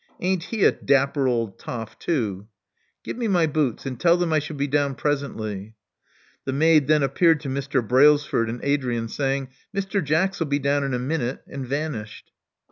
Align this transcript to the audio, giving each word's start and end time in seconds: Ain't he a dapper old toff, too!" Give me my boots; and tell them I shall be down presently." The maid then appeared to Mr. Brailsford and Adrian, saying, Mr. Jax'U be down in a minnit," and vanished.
Ain't 0.19 0.45
he 0.45 0.63
a 0.63 0.71
dapper 0.71 1.27
old 1.27 1.59
toff, 1.59 1.99
too!" 1.99 2.47
Give 3.03 3.17
me 3.17 3.27
my 3.27 3.45
boots; 3.45 3.85
and 3.85 3.99
tell 3.99 4.17
them 4.17 4.33
I 4.33 4.39
shall 4.39 4.55
be 4.55 4.65
down 4.65 4.95
presently." 4.95 5.75
The 6.43 6.53
maid 6.53 6.87
then 6.87 7.03
appeared 7.03 7.39
to 7.41 7.49
Mr. 7.49 7.87
Brailsford 7.87 8.49
and 8.49 8.59
Adrian, 8.63 9.09
saying, 9.09 9.49
Mr. 9.77 10.03
Jax'U 10.03 10.49
be 10.49 10.57
down 10.57 10.83
in 10.83 10.95
a 10.95 10.97
minnit," 10.97 11.43
and 11.47 11.67
vanished. 11.67 12.31